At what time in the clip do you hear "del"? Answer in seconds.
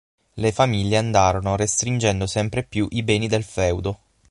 3.27-3.43